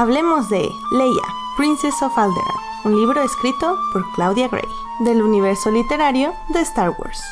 [0.00, 1.22] Hablemos de Leia,
[1.58, 4.64] Princess of Alderaan, un libro escrito por Claudia Gray,
[5.00, 7.22] del universo literario de Star Wars.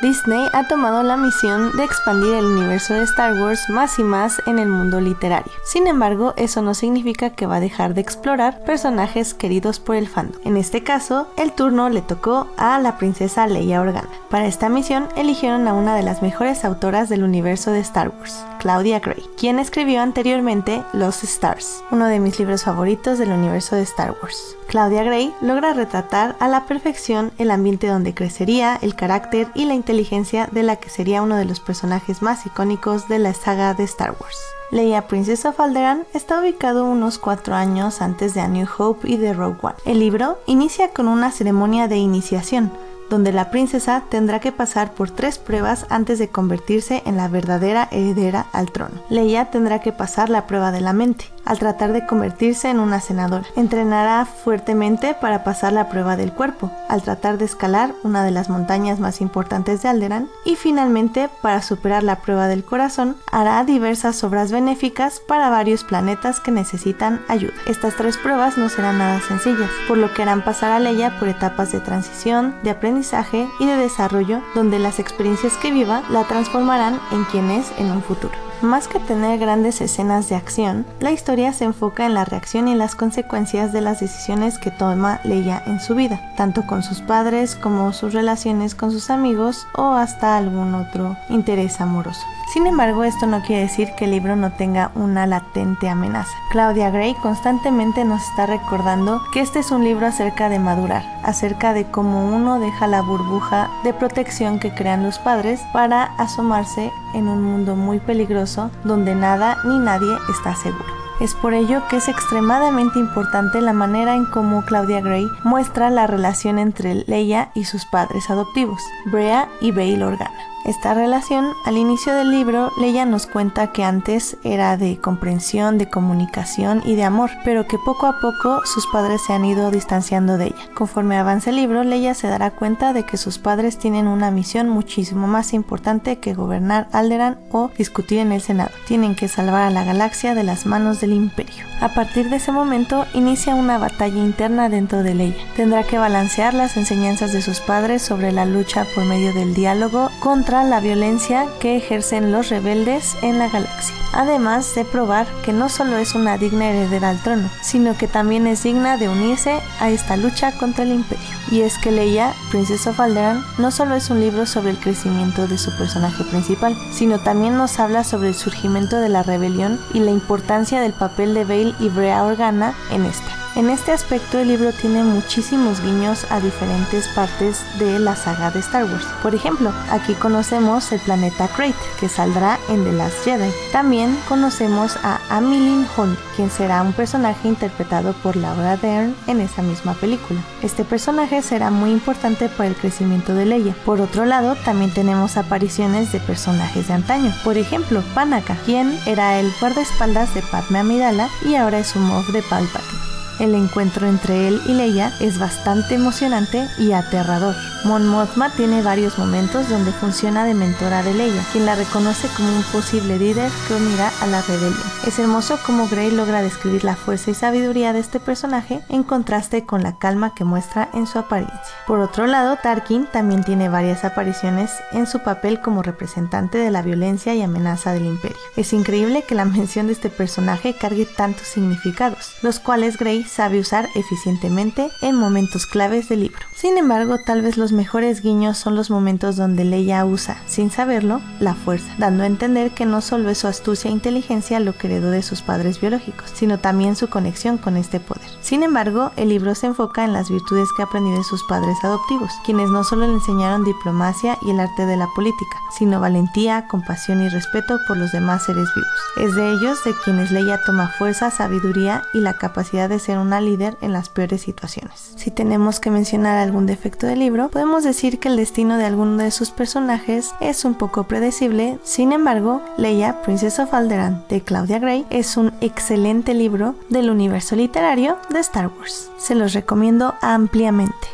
[0.00, 4.40] Disney ha tomado la misión de expandir el universo de Star Wars más y más
[4.46, 5.52] en el mundo literario.
[5.64, 10.06] Sin embargo, eso no significa que va a dejar de explorar personajes queridos por el
[10.06, 10.40] fandom.
[10.44, 14.08] En este caso, el turno le tocó a la princesa Leia Organa.
[14.30, 18.44] Para esta misión eligieron a una de las mejores autoras del universo de Star Wars,
[18.60, 23.82] Claudia Gray, quien escribió anteriormente Los Stars, uno de mis libros favoritos del universo de
[23.82, 24.54] Star Wars.
[24.68, 29.72] Claudia Gray logra retratar a la perfección el ambiente donde crecería, el carácter y la
[29.88, 33.84] inteligencia de la que sería uno de los personajes más icónicos de la saga de
[33.84, 34.38] Star Wars.
[34.70, 39.16] Leia Princess of Alderaan está ubicado unos cuatro años antes de A New Hope y
[39.16, 39.76] de Rogue One.
[39.86, 42.70] El libro inicia con una ceremonia de iniciación,
[43.08, 47.88] donde la princesa tendrá que pasar por tres pruebas antes de convertirse en la verdadera
[47.90, 49.00] heredera al trono.
[49.08, 53.00] Leia tendrá que pasar la prueba de la mente, al tratar de convertirse en una
[53.00, 53.46] senadora.
[53.56, 58.50] Entrenará fuertemente para pasar la prueba del cuerpo, al tratar de escalar una de las
[58.50, 60.28] montañas más importantes de Alderaan.
[60.44, 66.40] Y finalmente, para superar la prueba del corazón, hará diversas obras benéficas para varios planetas
[66.40, 67.54] que necesitan ayuda.
[67.66, 71.28] Estas tres pruebas no serán nada sencillas, por lo que harán pasar a Leia por
[71.28, 77.00] etapas de transición, de aprendizaje y de desarrollo, donde las experiencias que viva la transformarán
[77.10, 78.47] en quien es en un futuro.
[78.62, 82.74] Más que tener grandes escenas de acción, la historia se enfoca en la reacción y
[82.74, 87.54] las consecuencias de las decisiones que toma Leia en su vida, tanto con sus padres
[87.54, 92.26] como sus relaciones con sus amigos o hasta algún otro interés amoroso.
[92.52, 96.34] Sin embargo, esto no quiere decir que el libro no tenga una latente amenaza.
[96.50, 101.74] Claudia Gray constantemente nos está recordando que este es un libro acerca de madurar, acerca
[101.74, 107.28] de cómo uno deja la burbuja de protección que crean los padres para asomarse en
[107.28, 110.86] un mundo muy peligroso donde nada ni nadie está seguro.
[111.20, 116.06] Es por ello que es extremadamente importante la manera en cómo Claudia Gray muestra la
[116.06, 120.38] relación entre Leia y sus padres adoptivos, Brea y Bail Organa.
[120.68, 125.88] Esta relación, al inicio del libro, Leia nos cuenta que antes era de comprensión, de
[125.88, 130.36] comunicación y de amor, pero que poco a poco sus padres se han ido distanciando
[130.36, 130.68] de ella.
[130.74, 134.68] Conforme avanza el libro, Leia se dará cuenta de que sus padres tienen una misión
[134.68, 138.70] muchísimo más importante que gobernar Alderaan o discutir en el Senado.
[138.86, 141.64] Tienen que salvar a la galaxia de las manos del Imperio.
[141.80, 145.36] A partir de ese momento, inicia una batalla interna dentro de Leia.
[145.56, 150.07] Tendrá que balancear las enseñanzas de sus padres sobre la lucha por medio del diálogo
[150.20, 153.94] contra la violencia que ejercen los rebeldes en la galaxia.
[154.12, 158.46] Además de probar que no solo es una digna heredera al trono, sino que también
[158.46, 161.24] es digna de unirse a esta lucha contra el imperio.
[161.50, 165.46] Y es que Leia, Princesa of Alderaan, no solo es un libro sobre el crecimiento
[165.46, 170.00] de su personaje principal, sino también nos habla sobre el surgimiento de la rebelión y
[170.00, 173.37] la importancia del papel de Bail y Brea Organa en esta.
[173.58, 178.60] En este aspecto el libro tiene muchísimos guiños a diferentes partes de la saga de
[178.60, 179.04] Star Wars.
[179.20, 183.50] Por ejemplo, aquí conocemos el planeta Crate, que saldrá en The Last Jedi.
[183.72, 189.60] También conocemos a Amilyn Hunt, quien será un personaje interpretado por Laura Dern en esa
[189.62, 190.38] misma película.
[190.62, 193.74] Este personaje será muy importante para el crecimiento de Leia.
[193.84, 197.34] Por otro lado, también tenemos apariciones de personajes de antaño.
[197.42, 202.24] Por ejemplo, Panaka, quien era el guardaespaldas de Padme Amidala y ahora es un mob
[202.26, 203.17] de Palpatine.
[203.38, 207.54] El encuentro entre él y Leia es bastante emocionante y aterrador.
[207.84, 212.48] Mon Mothma tiene varios momentos donde funciona de mentora de Leia, quien la reconoce como
[212.48, 214.82] un posible líder que unirá a la rebelión.
[215.06, 219.64] Es hermoso cómo Grey logra describir la fuerza y sabiduría de este personaje en contraste
[219.64, 221.58] con la calma que muestra en su apariencia.
[221.86, 226.82] Por otro lado, Tarkin también tiene varias apariciones en su papel como representante de la
[226.82, 228.36] violencia y amenaza del imperio.
[228.56, 233.60] Es increíble que la mención de este personaje cargue tantos significados, los cuales Grey sabe
[233.60, 236.40] usar eficientemente en momentos claves del libro.
[236.54, 241.20] Sin embargo, tal vez los mejores guiños son los momentos donde Leia usa, sin saberlo,
[241.38, 244.86] la fuerza, dando a entender que no solo es su astucia e inteligencia lo que
[244.86, 248.26] heredó de sus padres biológicos, sino también su conexión con este poder.
[248.40, 252.32] Sin embargo, el libro se enfoca en las virtudes que aprendió de sus padres adoptivos,
[252.42, 257.20] quienes no solo le enseñaron diplomacia y el arte de la política, sino valentía, compasión
[257.20, 259.28] y respeto por los demás seres vivos.
[259.28, 263.42] Es de ellos de quienes Leia toma fuerza, sabiduría y la capacidad de ser una
[263.42, 265.12] líder en las peores situaciones.
[265.16, 269.16] Si tenemos que mencionar algún defecto del libro, podemos decir que el destino de alguno
[269.16, 274.78] de sus personajes es un poco predecible, sin embargo, Leia, Princess of Alderaan de Claudia
[274.78, 279.10] Gray es un excelente libro del universo literario de Star Wars.
[279.16, 281.08] Se los recomiendo ampliamente.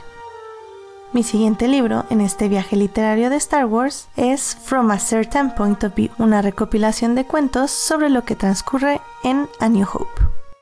[1.14, 5.82] Mi siguiente libro en este viaje literario de Star Wars es From a Certain Point
[5.82, 10.33] of View, una recopilación de cuentos sobre lo que transcurre en A New Hope.